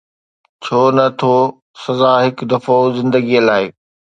ڇو 0.63 0.81
نه 0.95 1.05
ٿو 1.19 1.33
سزا 1.83 2.11
هڪ 2.23 2.37
دفعو 2.51 2.79
زندگيءَ 2.97 3.41
لاءِ؟ 3.47 3.65